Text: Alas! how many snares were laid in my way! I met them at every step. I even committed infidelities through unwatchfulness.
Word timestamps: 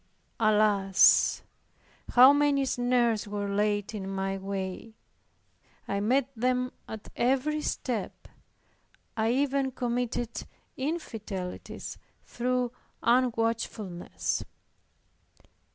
Alas! 0.39 1.43
how 2.13 2.33
many 2.33 2.65
snares 2.65 3.27
were 3.27 3.47
laid 3.47 3.93
in 3.93 4.09
my 4.09 4.35
way! 4.35 4.95
I 5.87 5.99
met 5.99 6.27
them 6.35 6.71
at 6.89 7.09
every 7.15 7.61
step. 7.61 8.27
I 9.15 9.29
even 9.31 9.69
committed 9.69 10.47
infidelities 10.75 11.99
through 12.25 12.71
unwatchfulness. 13.03 14.43